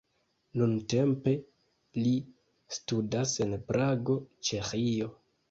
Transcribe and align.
Nuntempe 0.59 1.33
li 1.99 2.15
studas 2.79 3.35
en 3.47 3.55
Prago, 3.69 4.19
Ĉeĥio. 4.51 5.13